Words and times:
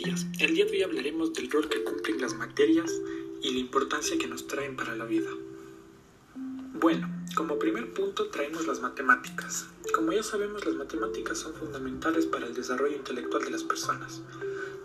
El 0.00 0.54
día 0.54 0.64
de 0.64 0.70
hoy 0.70 0.82
hablaremos 0.84 1.32
del 1.32 1.50
rol 1.50 1.68
que 1.68 1.82
cumplen 1.82 2.20
las 2.20 2.32
materias 2.34 2.88
y 3.42 3.50
la 3.50 3.58
importancia 3.58 4.16
que 4.16 4.28
nos 4.28 4.46
traen 4.46 4.76
para 4.76 4.94
la 4.94 5.04
vida. 5.04 5.28
Bueno, 6.74 7.08
como 7.34 7.58
primer 7.58 7.92
punto 7.92 8.28
traemos 8.28 8.68
las 8.68 8.80
matemáticas. 8.80 9.66
Como 9.92 10.12
ya 10.12 10.22
sabemos, 10.22 10.64
las 10.64 10.76
matemáticas 10.76 11.38
son 11.38 11.52
fundamentales 11.54 12.26
para 12.26 12.46
el 12.46 12.54
desarrollo 12.54 12.94
intelectual 12.94 13.44
de 13.44 13.50
las 13.50 13.64
personas, 13.64 14.22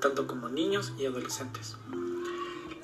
tanto 0.01 0.25
como 0.25 0.49
niños 0.49 0.93
y 0.97 1.05
adolescentes. 1.05 1.75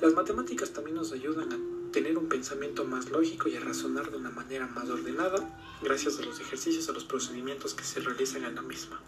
Las 0.00 0.14
matemáticas 0.14 0.72
también 0.72 0.94
nos 0.94 1.10
ayudan 1.10 1.52
a 1.52 1.58
tener 1.90 2.16
un 2.16 2.28
pensamiento 2.28 2.84
más 2.84 3.10
lógico 3.10 3.48
y 3.48 3.56
a 3.56 3.60
razonar 3.60 4.12
de 4.12 4.18
una 4.18 4.30
manera 4.30 4.68
más 4.68 4.88
ordenada 4.88 5.58
gracias 5.82 6.20
a 6.20 6.22
los 6.22 6.38
ejercicios 6.38 6.88
o 6.88 6.92
los 6.92 7.04
procedimientos 7.04 7.74
que 7.74 7.82
se 7.82 7.98
realizan 7.98 8.44
en 8.44 8.54
la 8.54 8.62
misma. 8.62 9.00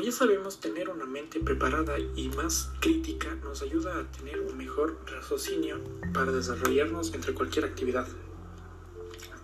Como 0.00 0.10
ya 0.10 0.16
sabemos, 0.16 0.60
tener 0.60 0.88
una 0.88 1.04
mente 1.04 1.40
preparada 1.40 1.98
y 1.98 2.30
más 2.30 2.70
crítica 2.80 3.34
nos 3.44 3.60
ayuda 3.60 4.00
a 4.00 4.10
tener 4.10 4.40
un 4.40 4.56
mejor 4.56 4.98
raciocinio 5.04 5.78
para 6.14 6.32
desarrollarnos 6.32 7.12
entre 7.12 7.34
cualquier 7.34 7.66
actividad. 7.66 8.08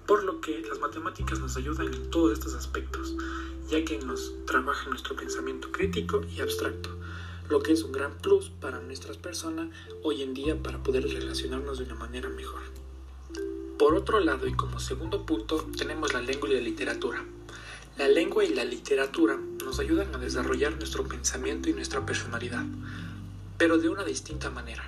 Por 0.06 0.24
lo 0.24 0.40
que 0.40 0.60
las 0.60 0.78
matemáticas 0.78 1.40
nos 1.40 1.58
ayudan 1.58 1.92
en 1.92 2.08
todos 2.08 2.32
estos 2.32 2.54
aspectos, 2.54 3.14
ya 3.68 3.84
que 3.84 3.98
nos 3.98 4.32
trabaja 4.46 4.88
nuestro 4.88 5.14
pensamiento 5.14 5.70
crítico 5.70 6.22
y 6.34 6.40
abstracto, 6.40 6.88
lo 7.50 7.60
que 7.60 7.72
es 7.72 7.82
un 7.82 7.92
gran 7.92 8.16
plus 8.16 8.48
para 8.48 8.80
nuestras 8.80 9.18
personas 9.18 9.68
hoy 10.02 10.22
en 10.22 10.32
día 10.32 10.62
para 10.62 10.82
poder 10.82 11.02
relacionarnos 11.02 11.80
de 11.80 11.84
una 11.84 11.96
manera 11.96 12.30
mejor. 12.30 12.62
Por 13.78 13.94
otro 13.94 14.20
lado, 14.20 14.46
y 14.46 14.54
como 14.54 14.80
segundo 14.80 15.26
punto, 15.26 15.68
tenemos 15.76 16.14
la 16.14 16.22
lengua 16.22 16.48
y 16.48 16.54
la 16.54 16.60
literatura. 16.60 17.26
La 17.98 18.08
lengua 18.08 18.44
y 18.44 18.48
la 18.48 18.66
literatura 18.66 19.38
nos 19.64 19.78
ayudan 19.78 20.14
a 20.14 20.18
desarrollar 20.18 20.76
nuestro 20.76 21.08
pensamiento 21.08 21.70
y 21.70 21.72
nuestra 21.72 22.04
personalidad, 22.04 22.66
pero 23.56 23.78
de 23.78 23.88
una 23.88 24.04
distinta 24.04 24.50
manera, 24.50 24.84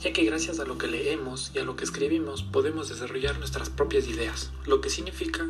ya 0.00 0.12
que 0.12 0.24
gracias 0.24 0.60
a 0.60 0.64
lo 0.64 0.78
que 0.78 0.86
leemos 0.86 1.50
y 1.56 1.58
a 1.58 1.64
lo 1.64 1.74
que 1.74 1.82
escribimos 1.82 2.44
podemos 2.44 2.88
desarrollar 2.88 3.36
nuestras 3.40 3.68
propias 3.68 4.06
ideas, 4.06 4.52
lo 4.64 4.80
que 4.80 4.90
significa 4.90 5.44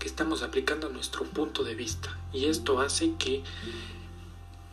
que 0.00 0.08
estamos 0.08 0.42
aplicando 0.42 0.88
nuestro 0.88 1.22
punto 1.22 1.62
de 1.62 1.76
vista 1.76 2.18
y 2.32 2.46
esto 2.46 2.80
hace 2.80 3.12
que 3.16 3.44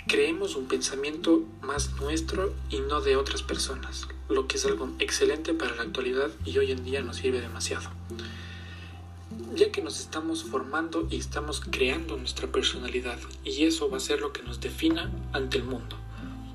creemos 0.08 0.56
un 0.56 0.66
pensamiento 0.66 1.44
más 1.62 1.92
nuestro 2.02 2.56
y 2.72 2.80
no 2.80 3.02
de 3.02 3.18
otras 3.18 3.44
personas, 3.44 4.08
lo 4.30 4.48
que 4.48 4.58
es 4.58 4.66
algo 4.66 4.90
excelente 4.98 5.54
para 5.54 5.76
la 5.76 5.84
actualidad 5.84 6.32
y 6.44 6.58
hoy 6.58 6.72
en 6.72 6.84
día 6.84 7.04
nos 7.04 7.18
sirve 7.18 7.40
demasiado 7.40 7.88
ya 9.54 9.72
que 9.72 9.82
nos 9.82 10.00
estamos 10.00 10.44
formando 10.44 11.08
y 11.10 11.18
estamos 11.18 11.62
creando 11.62 12.16
nuestra 12.18 12.48
personalidad 12.48 13.20
y 13.44 13.66
eso 13.66 13.90
va 13.90 13.98
a 13.98 14.02
ser 14.02 14.22
lo 14.22 14.32
que 14.32 14.44
nos 14.44 14.62
defina 14.62 15.12
ante 15.34 15.58
el 15.58 15.66
mundo. 15.66 15.98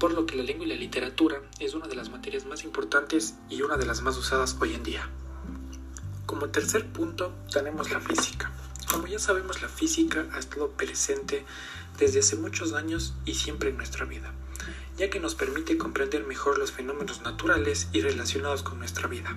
Por 0.00 0.12
lo 0.12 0.26
que 0.26 0.36
la 0.36 0.42
lengua 0.42 0.66
y 0.66 0.68
la 0.70 0.76
literatura 0.76 1.42
es 1.58 1.74
una 1.74 1.86
de 1.88 1.94
las 1.94 2.10
materias 2.10 2.46
más 2.46 2.64
importantes 2.64 3.34
y 3.50 3.62
una 3.62 3.76
de 3.76 3.86
las 3.86 4.02
más 4.02 4.16
usadas 4.16 4.56
hoy 4.60 4.74
en 4.74 4.82
día. 4.82 5.10
Como 6.26 6.48
tercer 6.48 6.86
punto 6.86 7.34
tenemos 7.52 7.90
la 7.90 8.00
física. 8.00 8.50
Como 8.90 9.06
ya 9.06 9.18
sabemos 9.18 9.62
la 9.62 9.68
física 9.68 10.26
ha 10.32 10.38
estado 10.38 10.70
presente 10.70 11.44
desde 11.98 12.20
hace 12.20 12.36
muchos 12.36 12.72
años 12.72 13.14
y 13.24 13.34
siempre 13.34 13.70
en 13.70 13.76
nuestra 13.76 14.06
vida, 14.06 14.32
ya 14.96 15.10
que 15.10 15.20
nos 15.20 15.34
permite 15.34 15.76
comprender 15.76 16.26
mejor 16.26 16.58
los 16.58 16.72
fenómenos 16.72 17.22
naturales 17.22 17.88
y 17.92 18.00
relacionados 18.00 18.62
con 18.62 18.78
nuestra 18.78 19.08
vida, 19.08 19.36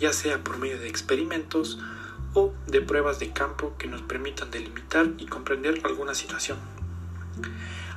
ya 0.00 0.12
sea 0.12 0.42
por 0.42 0.58
medio 0.58 0.78
de 0.78 0.88
experimentos, 0.88 1.78
de 2.66 2.80
pruebas 2.80 3.18
de 3.18 3.32
campo 3.32 3.74
que 3.78 3.88
nos 3.88 4.02
permitan 4.02 4.50
delimitar 4.50 5.10
y 5.18 5.26
comprender 5.26 5.80
alguna 5.84 6.14
situación. 6.14 6.58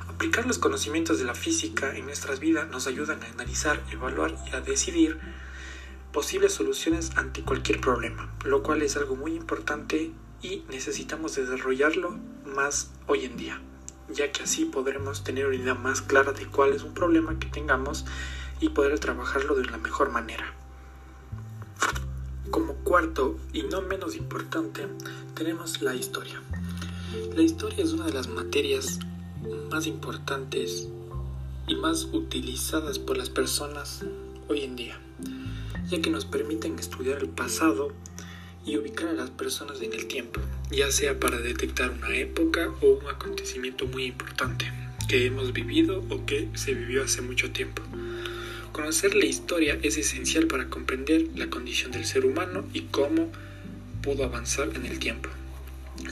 Aplicar 0.08 0.46
los 0.46 0.58
conocimientos 0.58 1.18
de 1.18 1.24
la 1.24 1.34
física 1.34 1.96
en 1.96 2.06
nuestras 2.06 2.38
vidas 2.40 2.68
nos 2.70 2.86
ayudan 2.86 3.22
a 3.22 3.26
analizar, 3.26 3.82
evaluar 3.90 4.34
y 4.50 4.54
a 4.54 4.60
decidir 4.60 5.18
posibles 6.12 6.52
soluciones 6.52 7.12
ante 7.16 7.42
cualquier 7.42 7.80
problema, 7.80 8.32
lo 8.44 8.62
cual 8.62 8.82
es 8.82 8.96
algo 8.96 9.16
muy 9.16 9.34
importante 9.34 10.12
y 10.42 10.64
necesitamos 10.68 11.36
desarrollarlo 11.36 12.18
más 12.44 12.90
hoy 13.06 13.24
en 13.24 13.36
día, 13.36 13.60
ya 14.08 14.30
que 14.30 14.42
así 14.42 14.64
podremos 14.64 15.24
tener 15.24 15.46
una 15.46 15.56
idea 15.56 15.74
más 15.74 16.02
clara 16.02 16.32
de 16.32 16.46
cuál 16.46 16.72
es 16.72 16.82
un 16.82 16.94
problema 16.94 17.38
que 17.38 17.48
tengamos 17.48 18.04
y 18.60 18.68
poder 18.68 18.98
trabajarlo 18.98 19.54
de 19.54 19.64
la 19.64 19.78
mejor 19.78 20.10
manera. 20.10 20.54
Como 22.52 22.74
cuarto 22.74 23.38
y 23.54 23.62
no 23.62 23.80
menos 23.80 24.14
importante, 24.14 24.86
tenemos 25.34 25.80
la 25.80 25.94
historia. 25.94 26.42
La 27.34 27.40
historia 27.40 27.82
es 27.82 27.94
una 27.94 28.04
de 28.04 28.12
las 28.12 28.28
materias 28.28 28.98
más 29.70 29.86
importantes 29.86 30.90
y 31.66 31.74
más 31.76 32.04
utilizadas 32.12 32.98
por 32.98 33.16
las 33.16 33.30
personas 33.30 34.04
hoy 34.48 34.64
en 34.64 34.76
día, 34.76 35.00
ya 35.88 36.02
que 36.02 36.10
nos 36.10 36.26
permiten 36.26 36.78
estudiar 36.78 37.20
el 37.20 37.30
pasado 37.30 37.88
y 38.66 38.76
ubicar 38.76 39.08
a 39.08 39.14
las 39.14 39.30
personas 39.30 39.80
en 39.80 39.94
el 39.94 40.06
tiempo, 40.06 40.38
ya 40.70 40.92
sea 40.92 41.18
para 41.18 41.38
detectar 41.38 41.90
una 41.90 42.14
época 42.14 42.70
o 42.82 42.98
un 42.98 43.08
acontecimiento 43.08 43.86
muy 43.86 44.04
importante 44.04 44.70
que 45.08 45.24
hemos 45.24 45.54
vivido 45.54 46.04
o 46.10 46.26
que 46.26 46.50
se 46.52 46.74
vivió 46.74 47.02
hace 47.02 47.22
mucho 47.22 47.50
tiempo. 47.50 47.80
Conocer 48.72 49.14
la 49.14 49.26
historia 49.26 49.78
es 49.82 49.98
esencial 49.98 50.46
para 50.46 50.70
comprender 50.70 51.26
la 51.36 51.50
condición 51.50 51.92
del 51.92 52.06
ser 52.06 52.24
humano 52.24 52.66
y 52.72 52.82
cómo 52.82 53.30
pudo 54.02 54.24
avanzar 54.24 54.70
en 54.74 54.86
el 54.86 54.98
tiempo. 54.98 55.28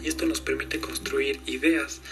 Y 0.02 0.08
esto 0.08 0.26
nos 0.26 0.42
permite 0.42 0.78
construir 0.78 1.40
ideas 1.46 2.02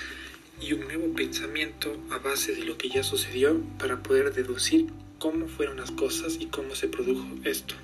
y 0.58 0.72
un 0.72 0.80
nuevo 0.80 1.12
pensamiento 1.14 1.94
a 2.10 2.16
base 2.16 2.54
de 2.54 2.64
lo 2.64 2.78
que 2.78 2.88
ya 2.88 3.02
sucedió 3.02 3.60
para 3.78 4.02
poder 4.02 4.32
deducir 4.32 4.86
cómo 5.18 5.48
fueron 5.48 5.76
las 5.76 5.90
cosas 5.90 6.38
y 6.40 6.46
cómo 6.46 6.74
se 6.74 6.88
produjo 6.88 7.26
esto. 7.44 7.74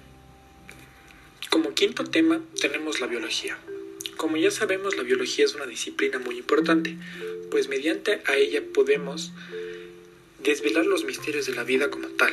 Como 1.50 1.75
quinto 1.75 2.04
tema 2.04 2.41
tenemos 2.58 2.98
la 2.98 3.06
biología. 3.06 3.58
Como 4.16 4.38
ya 4.38 4.50
sabemos, 4.50 4.96
la 4.96 5.02
biología 5.02 5.44
es 5.44 5.54
una 5.54 5.66
disciplina 5.66 6.19
muy 6.19 6.38
importante, 6.38 6.96
pues 7.50 7.69
mediante 7.69 8.22
a 8.25 8.36
ella 8.36 8.62
podemos 8.72 9.32
desvelar 10.42 10.86
los 10.86 11.04
misterios 11.04 11.46
de 11.46 11.54
la 11.54 11.64
vida 11.64 11.91
como 11.91 12.08
tal, 12.08 12.32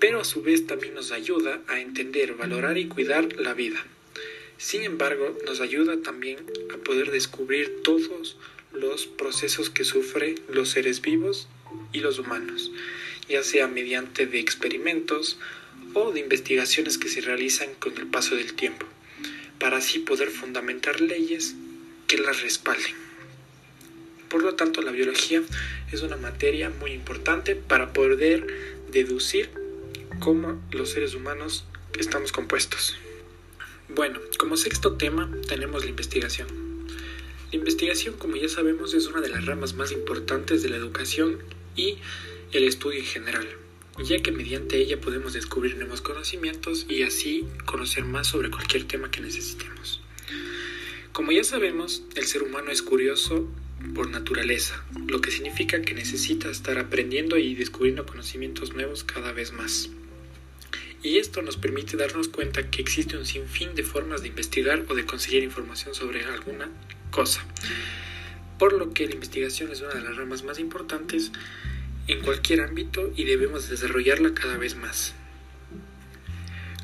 pero 0.00 0.20
a 0.20 0.24
su 0.24 0.42
vez 0.42 0.66
también 0.66 0.94
nos 0.94 1.12
ayuda 1.12 1.60
a 1.68 1.80
entender, 1.80 2.34
valorar 2.34 2.78
y 2.78 2.88
cuidar 2.88 3.34
la 3.34 3.54
vida. 3.54 3.84
Sin 4.56 4.82
embargo, 4.82 5.36
nos 5.46 5.60
ayuda 5.60 6.00
también 6.02 6.38
a 6.72 6.76
poder 6.78 7.10
descubrir 7.10 7.82
todos 7.82 8.36
los 8.72 9.06
procesos 9.06 9.70
que 9.70 9.84
sufren 9.84 10.40
los 10.48 10.70
seres 10.70 11.00
vivos 11.00 11.48
y 11.92 12.00
los 12.00 12.18
humanos, 12.18 12.70
ya 13.28 13.42
sea 13.42 13.68
mediante 13.68 14.26
de 14.26 14.38
experimentos 14.38 15.38
o 15.92 16.12
de 16.12 16.20
investigaciones 16.20 16.98
que 16.98 17.08
se 17.08 17.20
realizan 17.20 17.68
con 17.78 17.96
el 17.98 18.06
paso 18.06 18.36
del 18.36 18.54
tiempo, 18.54 18.86
para 19.58 19.78
así 19.78 20.00
poder 20.00 20.30
fundamentar 20.30 21.00
leyes 21.00 21.54
que 22.06 22.18
las 22.18 22.42
respalden. 22.42 22.94
Por 24.28 24.42
lo 24.42 24.54
tanto, 24.54 24.82
la 24.82 24.90
biología 24.90 25.42
es 25.92 26.02
una 26.02 26.16
materia 26.16 26.70
muy 26.80 26.92
importante 26.92 27.54
para 27.54 27.92
poder 27.92 28.46
deducir 28.90 29.63
cómo 30.24 30.58
los 30.70 30.88
seres 30.88 31.14
humanos 31.14 31.66
estamos 31.98 32.32
compuestos. 32.32 32.96
Bueno, 33.94 34.20
como 34.38 34.56
sexto 34.56 34.94
tema 34.94 35.30
tenemos 35.46 35.84
la 35.84 35.90
investigación. 35.90 36.48
La 37.52 37.58
investigación, 37.58 38.14
como 38.16 38.34
ya 38.36 38.48
sabemos, 38.48 38.94
es 38.94 39.06
una 39.06 39.20
de 39.20 39.28
las 39.28 39.44
ramas 39.44 39.74
más 39.74 39.92
importantes 39.92 40.62
de 40.62 40.70
la 40.70 40.76
educación 40.76 41.40
y 41.76 41.98
el 42.52 42.64
estudio 42.64 43.00
en 43.00 43.04
general, 43.04 43.46
ya 44.02 44.22
que 44.22 44.32
mediante 44.32 44.78
ella 44.78 44.98
podemos 44.98 45.34
descubrir 45.34 45.76
nuevos 45.76 46.00
conocimientos 46.00 46.86
y 46.88 47.02
así 47.02 47.44
conocer 47.66 48.06
más 48.06 48.28
sobre 48.28 48.50
cualquier 48.50 48.84
tema 48.84 49.10
que 49.10 49.20
necesitemos. 49.20 50.00
Como 51.12 51.32
ya 51.32 51.44
sabemos, 51.44 52.02
el 52.14 52.24
ser 52.24 52.44
humano 52.44 52.70
es 52.70 52.80
curioso 52.80 53.46
por 53.94 54.08
naturaleza, 54.08 54.82
lo 55.06 55.20
que 55.20 55.30
significa 55.30 55.82
que 55.82 55.92
necesita 55.92 56.48
estar 56.50 56.78
aprendiendo 56.78 57.36
y 57.36 57.54
descubriendo 57.54 58.06
conocimientos 58.06 58.72
nuevos 58.72 59.04
cada 59.04 59.32
vez 59.32 59.52
más. 59.52 59.90
Y 61.04 61.18
esto 61.18 61.42
nos 61.42 61.58
permite 61.58 61.98
darnos 61.98 62.28
cuenta 62.28 62.70
que 62.70 62.80
existe 62.80 63.18
un 63.18 63.26
sinfín 63.26 63.74
de 63.74 63.82
formas 63.82 64.22
de 64.22 64.28
investigar 64.28 64.86
o 64.88 64.94
de 64.94 65.04
conseguir 65.04 65.42
información 65.42 65.94
sobre 65.94 66.24
alguna 66.24 66.70
cosa. 67.10 67.44
Por 68.58 68.72
lo 68.72 68.94
que 68.94 69.06
la 69.06 69.12
investigación 69.12 69.70
es 69.70 69.82
una 69.82 69.92
de 69.92 70.00
las 70.00 70.16
ramas 70.16 70.44
más 70.44 70.58
importantes 70.58 71.30
en 72.08 72.22
cualquier 72.22 72.62
ámbito 72.62 73.12
y 73.16 73.24
debemos 73.24 73.68
desarrollarla 73.68 74.32
cada 74.32 74.56
vez 74.56 74.76
más. 74.76 75.12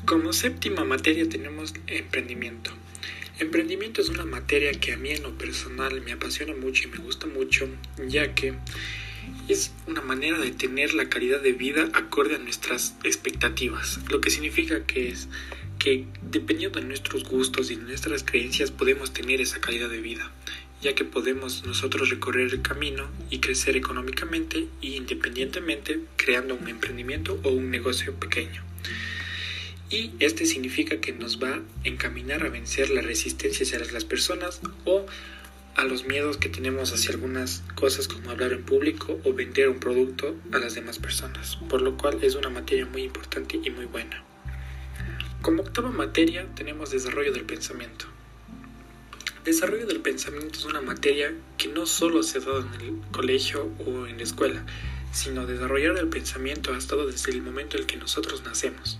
Como 0.05 0.33
séptima 0.33 0.83
materia 0.83 1.27
tenemos 1.27 1.73
emprendimiento. 1.87 2.71
Emprendimiento 3.39 4.01
es 4.01 4.09
una 4.09 4.25
materia 4.25 4.71
que 4.73 4.93
a 4.93 4.97
mí 4.97 5.09
en 5.09 5.23
lo 5.23 5.35
personal 5.35 5.99
me 6.01 6.11
apasiona 6.11 6.53
mucho 6.53 6.87
y 6.87 6.91
me 6.91 6.99
gusta 6.99 7.25
mucho, 7.25 7.67
ya 8.07 8.35
que 8.35 8.53
es 9.47 9.71
una 9.87 10.01
manera 10.01 10.39
de 10.39 10.51
tener 10.51 10.93
la 10.93 11.09
calidad 11.09 11.41
de 11.41 11.53
vida 11.53 11.89
acorde 11.93 12.35
a 12.35 12.39
nuestras 12.39 12.95
expectativas, 13.03 13.99
lo 14.09 14.21
que 14.21 14.29
significa 14.29 14.85
que 14.85 15.09
es 15.09 15.27
que 15.79 16.05
dependiendo 16.21 16.79
de 16.79 16.85
nuestros 16.85 17.23
gustos 17.23 17.71
y 17.71 17.75
nuestras 17.75 18.23
creencias 18.23 18.69
podemos 18.69 19.13
tener 19.13 19.41
esa 19.41 19.59
calidad 19.59 19.89
de 19.89 20.01
vida. 20.01 20.31
ya 20.81 20.95
que 20.95 21.05
podemos 21.05 21.63
nosotros 21.63 22.09
recorrer 22.09 22.51
el 22.51 22.63
camino 22.63 23.07
y 23.29 23.37
crecer 23.37 23.77
económicamente 23.77 24.67
e 24.81 24.87
independientemente 24.87 25.99
creando 26.15 26.55
un 26.55 26.67
emprendimiento 26.67 27.39
o 27.43 27.49
un 27.49 27.69
negocio 27.69 28.15
pequeño. 28.15 28.63
Y 29.91 30.11
este 30.19 30.45
significa 30.47 30.99
que 30.99 31.11
nos 31.11 31.41
va 31.41 31.55
a 31.55 31.61
encaminar 31.83 32.43
a 32.43 32.49
vencer 32.49 32.89
la 32.89 33.01
resistencia 33.01 33.63
hacia 33.63 33.79
las 33.91 34.05
personas 34.05 34.61
o 34.85 35.05
a 35.75 35.85
los 35.85 36.05
miedos 36.05 36.37
que 36.37 36.49
tenemos 36.49 36.93
hacia 36.93 37.11
algunas 37.11 37.63
cosas 37.75 38.07
como 38.07 38.29
hablar 38.31 38.51
en 38.51 38.63
público 38.63 39.19
o 39.23 39.33
vender 39.33 39.69
un 39.69 39.79
producto 39.79 40.35
a 40.51 40.59
las 40.59 40.75
demás 40.75 40.99
personas, 40.99 41.57
por 41.69 41.81
lo 41.81 41.97
cual 41.97 42.19
es 42.21 42.35
una 42.35 42.49
materia 42.49 42.85
muy 42.85 43.03
importante 43.03 43.59
y 43.63 43.69
muy 43.69 43.85
buena. 43.85 44.23
Como 45.41 45.63
octava 45.63 45.91
materia 45.91 46.47
tenemos 46.55 46.91
desarrollo 46.91 47.31
del 47.31 47.45
pensamiento. 47.45 48.05
Desarrollo 49.43 49.87
del 49.87 50.01
pensamiento 50.01 50.59
es 50.59 50.65
una 50.65 50.81
materia 50.81 51.33
que 51.57 51.67
no 51.67 51.87
solo 51.87 52.21
se 52.21 52.37
ha 52.37 52.41
dado 52.41 52.59
en 52.59 52.81
el 52.81 53.01
colegio 53.11 53.71
o 53.85 54.05
en 54.05 54.17
la 54.17 54.23
escuela, 54.23 54.63
sino 55.11 55.47
desarrollar 55.47 55.97
el 55.97 56.09
pensamiento 56.09 56.73
ha 56.73 56.77
estado 56.77 57.07
desde 57.07 57.31
el 57.31 57.41
momento 57.41 57.77
en 57.77 57.87
que 57.87 57.97
nosotros 57.97 58.43
nacemos, 58.43 58.99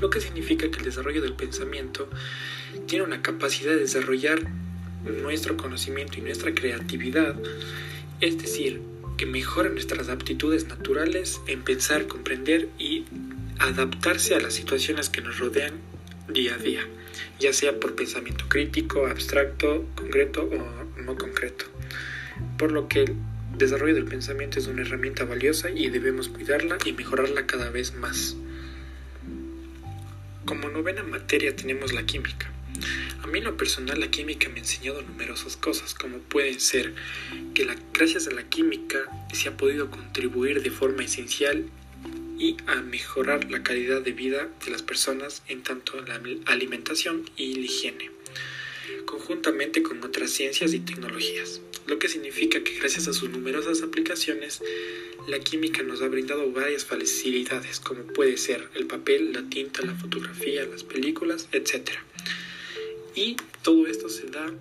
lo 0.00 0.10
que 0.10 0.20
significa 0.20 0.70
que 0.70 0.78
el 0.78 0.84
desarrollo 0.84 1.22
del 1.22 1.34
pensamiento 1.34 2.10
tiene 2.86 3.04
una 3.04 3.22
capacidad 3.22 3.72
de 3.72 3.80
desarrollar 3.80 4.40
nuestro 5.04 5.56
conocimiento 5.56 6.18
y 6.18 6.22
nuestra 6.22 6.54
creatividad, 6.54 7.34
es 8.20 8.38
decir, 8.38 8.80
que 9.16 9.26
mejora 9.26 9.68
nuestras 9.68 10.08
aptitudes 10.08 10.66
naturales 10.68 11.40
en 11.46 11.62
pensar, 11.62 12.06
comprender 12.06 12.68
y 12.78 13.04
adaptarse 13.58 14.34
a 14.34 14.40
las 14.40 14.54
situaciones 14.54 15.10
que 15.10 15.20
nos 15.20 15.38
rodean 15.38 15.74
día 16.28 16.54
a 16.54 16.58
día 16.58 16.86
ya 17.38 17.52
sea 17.52 17.78
por 17.78 17.94
pensamiento 17.94 18.44
crítico, 18.48 19.06
abstracto, 19.06 19.86
concreto 19.94 20.44
o 20.44 21.00
no 21.00 21.16
concreto. 21.16 21.64
Por 22.58 22.72
lo 22.72 22.88
que 22.88 23.02
el 23.02 23.14
desarrollo 23.56 23.94
del 23.94 24.04
pensamiento 24.04 24.58
es 24.58 24.66
una 24.66 24.82
herramienta 24.82 25.24
valiosa 25.24 25.70
y 25.70 25.88
debemos 25.88 26.28
cuidarla 26.28 26.78
y 26.84 26.92
mejorarla 26.92 27.46
cada 27.46 27.70
vez 27.70 27.94
más. 27.94 28.36
Como 30.44 30.68
novena 30.68 31.02
materia 31.02 31.54
tenemos 31.54 31.92
la 31.92 32.04
química. 32.04 32.50
A 33.22 33.26
mí 33.26 33.40
lo 33.40 33.56
personal 33.56 34.00
la 34.00 34.10
química 34.10 34.48
me 34.48 34.56
ha 34.56 34.62
enseñado 34.62 35.02
numerosas 35.02 35.56
cosas, 35.56 35.94
como 35.94 36.18
pueden 36.18 36.58
ser 36.58 36.94
que 37.54 37.68
gracias 37.92 38.26
a 38.26 38.32
la 38.32 38.48
química 38.48 38.98
se 39.32 39.48
ha 39.48 39.56
podido 39.56 39.90
contribuir 39.90 40.62
de 40.62 40.70
forma 40.70 41.04
esencial 41.04 41.66
y 42.38 42.56
a 42.66 42.76
mejorar 42.76 43.50
la 43.50 43.62
calidad 43.62 44.00
de 44.00 44.12
vida 44.12 44.48
de 44.64 44.70
las 44.70 44.82
personas 44.82 45.42
en 45.48 45.62
tanto 45.62 46.00
la 46.00 46.20
alimentación 46.46 47.28
y 47.36 47.54
la 47.54 47.66
higiene, 47.66 48.10
conjuntamente 49.04 49.82
con 49.82 50.02
otras 50.02 50.30
ciencias 50.30 50.72
y 50.72 50.80
tecnologías, 50.80 51.60
lo 51.86 51.98
que 51.98 52.08
significa 52.08 52.64
que 52.64 52.78
gracias 52.78 53.08
a 53.08 53.12
sus 53.12 53.28
numerosas 53.28 53.82
aplicaciones, 53.82 54.62
la 55.28 55.38
química 55.40 55.82
nos 55.82 56.00
ha 56.00 56.08
brindado 56.08 56.50
varias 56.50 56.86
facilidades, 56.86 57.80
como 57.80 58.04
puede 58.04 58.38
ser 58.38 58.68
el 58.74 58.86
papel, 58.86 59.34
la 59.34 59.42
tinta, 59.42 59.82
la 59.82 59.94
fotografía, 59.94 60.64
las 60.64 60.84
películas, 60.84 61.48
etc. 61.52 61.90
Y 63.14 63.36
todo 63.62 63.86
esto 63.86 64.08
se 64.08 64.26
da 64.26 64.52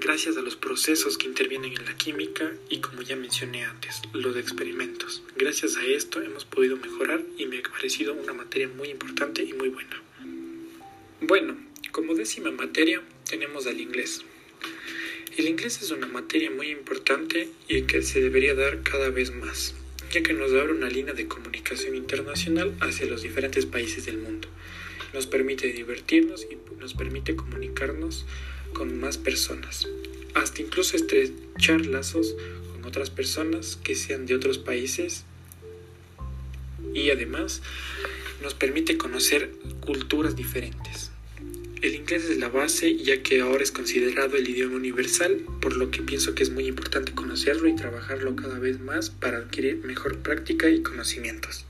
gracias 0.00 0.36
a 0.36 0.40
los 0.40 0.56
procesos 0.56 1.18
que 1.18 1.26
intervienen 1.26 1.72
en 1.72 1.84
la 1.84 1.96
química 1.96 2.52
y 2.70 2.78
como 2.80 3.02
ya 3.02 3.16
mencioné 3.16 3.64
antes, 3.64 4.00
los 4.12 4.36
experimentos. 4.36 5.22
Gracias 5.36 5.76
a 5.76 5.84
esto 5.84 6.22
hemos 6.22 6.44
podido 6.44 6.76
mejorar 6.76 7.22
y 7.36 7.46
me 7.46 7.58
ha 7.58 7.62
parecido 7.62 8.14
una 8.14 8.32
materia 8.32 8.68
muy 8.68 8.88
importante 8.88 9.42
y 9.42 9.52
muy 9.52 9.68
buena. 9.68 10.02
Bueno, 11.20 11.56
como 11.92 12.14
décima 12.14 12.50
materia 12.50 13.02
tenemos 13.28 13.66
al 13.66 13.80
inglés. 13.80 14.24
El 15.36 15.46
inglés 15.46 15.80
es 15.82 15.90
una 15.90 16.06
materia 16.06 16.50
muy 16.50 16.68
importante 16.68 17.48
y 17.68 17.82
que 17.82 18.02
se 18.02 18.20
debería 18.20 18.54
dar 18.54 18.82
cada 18.82 19.10
vez 19.10 19.32
más, 19.32 19.74
ya 20.10 20.22
que 20.22 20.32
nos 20.32 20.52
abre 20.52 20.72
una 20.72 20.88
línea 20.88 21.14
de 21.14 21.28
comunicación 21.28 21.94
internacional 21.94 22.74
hacia 22.80 23.06
los 23.06 23.22
diferentes 23.22 23.66
países 23.66 24.06
del 24.06 24.18
mundo. 24.18 24.48
Nos 25.12 25.26
permite 25.26 25.72
divertirnos 25.72 26.46
y 26.50 26.58
nos 26.80 26.94
permite 26.94 27.36
comunicarnos 27.36 28.24
con 28.72 28.98
más 28.98 29.18
personas, 29.18 29.86
hasta 30.34 30.62
incluso 30.62 30.96
estrechar 30.96 31.86
lazos 31.86 32.34
con 32.72 32.84
otras 32.84 33.10
personas 33.10 33.76
que 33.76 33.94
sean 33.94 34.26
de 34.26 34.34
otros 34.34 34.58
países 34.58 35.24
y 36.94 37.10
además 37.10 37.62
nos 38.42 38.54
permite 38.54 38.96
conocer 38.96 39.52
culturas 39.80 40.36
diferentes. 40.36 41.10
El 41.82 41.96
inglés 41.96 42.24
es 42.26 42.38
la 42.38 42.48
base 42.48 42.96
ya 42.96 43.22
que 43.22 43.40
ahora 43.40 43.64
es 43.64 43.72
considerado 43.72 44.36
el 44.36 44.48
idioma 44.48 44.76
universal, 44.76 45.44
por 45.60 45.76
lo 45.76 45.90
que 45.90 46.00
pienso 46.00 46.34
que 46.34 46.44
es 46.44 46.50
muy 46.50 46.66
importante 46.66 47.12
conocerlo 47.12 47.68
y 47.68 47.74
trabajarlo 47.74 48.36
cada 48.36 48.60
vez 48.60 48.78
más 48.78 49.10
para 49.10 49.38
adquirir 49.38 49.78
mejor 49.78 50.18
práctica 50.18 50.70
y 50.70 50.82
conocimientos. 50.82 51.66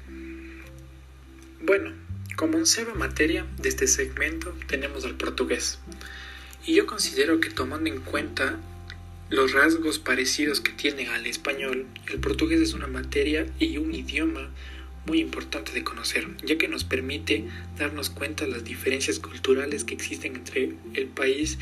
Bueno, 1.63 1.95
como 2.37 2.59
onceava 2.59 2.95
materia 2.95 3.47
de 3.59 3.69
este 3.69 3.87
segmento 3.87 4.55
tenemos 4.67 5.05
al 5.05 5.17
portugués. 5.17 5.79
Y 6.65 6.75
yo 6.75 6.87
considero 6.87 7.41
que 7.41 7.51
tomando 7.51 7.91
en 7.91 8.01
cuenta 8.01 8.59
los 9.29 9.53
rasgos 9.53 9.99
parecidos 9.99 10.61
que 10.61 10.73
tiene 10.73 11.09
al 11.09 11.27
español, 11.27 11.87
el 12.11 12.21
portugués 12.21 12.61
es 12.61 12.75
una 12.75 12.87
materia 12.87 13.47
y 13.59 13.79
un 13.79 13.95
idioma 13.95 14.51
muy 15.07 15.21
importante 15.21 15.73
de 15.73 15.83
conocer, 15.83 16.29
ya 16.45 16.59
que 16.59 16.69
nos 16.69 16.85
permite 16.85 17.45
darnos 17.79 18.11
cuenta 18.11 18.45
de 18.45 18.53
las 18.53 18.65
diferencias 18.65 19.19
culturales 19.19 19.85
que 19.85 19.95
existen 19.95 20.37
entre 20.37 20.75
el 20.95 21.07
país, 21.07 21.59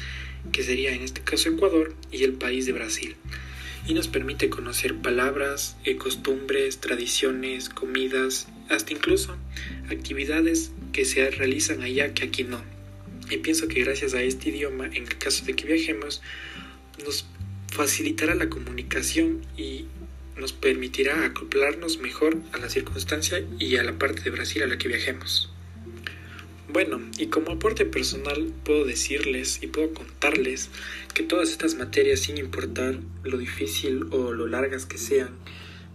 que 0.52 0.62
sería 0.62 0.92
en 0.92 1.02
este 1.02 1.22
caso 1.22 1.48
Ecuador, 1.48 1.94
y 2.10 2.24
el 2.24 2.34
país 2.34 2.66
de 2.66 2.72
Brasil. 2.72 3.16
Y 3.86 3.94
nos 3.94 4.08
permite 4.08 4.50
conocer 4.50 4.96
palabras, 4.96 5.76
eh, 5.84 5.96
costumbres, 5.96 6.80
tradiciones, 6.80 7.70
comidas, 7.70 8.48
hasta 8.70 8.92
incluso 8.92 9.36
actividades 9.90 10.72
que 10.92 11.04
se 11.04 11.30
realizan 11.30 11.82
allá 11.82 12.14
que 12.14 12.24
aquí 12.24 12.44
no. 12.44 12.62
Y 13.30 13.38
pienso 13.38 13.68
que 13.68 13.84
gracias 13.84 14.14
a 14.14 14.22
este 14.22 14.48
idioma, 14.48 14.86
en 14.86 15.04
el 15.04 15.18
caso 15.18 15.44
de 15.44 15.54
que 15.54 15.66
viajemos, 15.66 16.22
nos 17.04 17.26
facilitará 17.68 18.34
la 18.34 18.48
comunicación 18.48 19.42
y 19.56 19.86
nos 20.36 20.52
permitirá 20.52 21.24
acoplarnos 21.24 21.98
mejor 21.98 22.38
a 22.52 22.58
la 22.58 22.70
circunstancia 22.70 23.44
y 23.58 23.76
a 23.76 23.82
la 23.82 23.98
parte 23.98 24.22
de 24.22 24.30
Brasil 24.30 24.62
a 24.62 24.66
la 24.66 24.78
que 24.78 24.88
viajemos. 24.88 25.50
Bueno, 26.72 27.00
y 27.18 27.26
como 27.26 27.50
aporte 27.50 27.84
personal 27.84 28.52
puedo 28.64 28.84
decirles 28.84 29.58
y 29.60 29.66
puedo 29.66 29.92
contarles 29.92 30.70
que 31.14 31.24
todas 31.24 31.50
estas 31.50 31.74
materias, 31.74 32.20
sin 32.20 32.38
importar 32.38 33.00
lo 33.24 33.38
difícil 33.38 34.06
o 34.12 34.32
lo 34.32 34.46
largas 34.46 34.86
que 34.86 34.96
sean, 34.96 35.30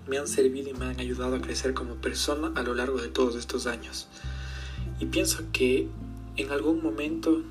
me 0.08 0.18
han 0.18 0.28
servido 0.28 0.70
y 0.70 0.74
me 0.74 0.86
han 0.86 1.00
ayudado 1.00 1.36
a 1.36 1.42
crecer 1.42 1.74
como 1.74 1.96
persona 1.96 2.52
a 2.56 2.64
lo 2.64 2.76
largo 2.76 3.02
de 3.02 3.08
todos 3.08 3.36
estos 3.36 3.68
años. 3.68 4.08
Y 5.00 5.06
pienso 5.06 5.44
que 5.52 5.88
en 6.38 6.52
algún 6.52 6.82
momento, 6.82 7.42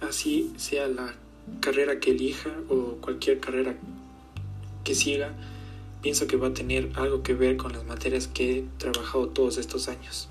así 0.00 0.52
sea 0.56 0.88
la 0.88 1.14
carrera 1.60 2.00
que 2.00 2.10
elija 2.12 2.50
o 2.68 2.96
cualquier 3.00 3.40
carrera 3.40 3.76
que 4.84 4.94
siga, 4.94 5.34
pienso 6.02 6.26
que 6.26 6.36
va 6.36 6.48
a 6.48 6.54
tener 6.54 6.90
algo 6.94 7.22
que 7.22 7.34
ver 7.34 7.56
con 7.56 7.72
las 7.72 7.84
materias 7.84 8.28
que 8.28 8.58
he 8.58 8.64
trabajado 8.78 9.28
todos 9.28 9.58
estos 9.58 9.88
años. 9.88 10.28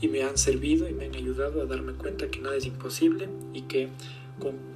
Y 0.00 0.08
me 0.08 0.22
han 0.22 0.36
servido 0.36 0.88
y 0.88 0.92
me 0.92 1.06
han 1.06 1.14
ayudado 1.14 1.62
a 1.62 1.66
darme 1.66 1.92
cuenta 1.92 2.28
que 2.28 2.40
nada 2.40 2.56
es 2.56 2.66
imposible 2.66 3.28
y 3.54 3.62
que 3.62 3.88
con 4.38 4.75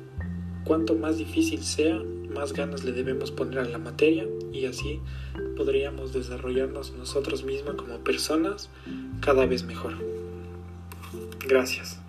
cuanto 0.70 0.94
más 0.94 1.18
difícil 1.18 1.64
sea, 1.64 2.00
más 2.32 2.52
ganas 2.52 2.84
le 2.84 2.92
debemos 2.92 3.32
poner 3.32 3.58
a 3.58 3.64
la 3.64 3.78
materia 3.78 4.28
y 4.52 4.66
así 4.66 5.00
podríamos 5.56 6.12
desarrollarnos 6.12 6.92
nosotros 6.92 7.42
mismos 7.42 7.74
como 7.74 7.98
personas 8.04 8.70
cada 9.20 9.46
vez 9.46 9.64
mejor. 9.64 9.94
Gracias. 11.44 11.99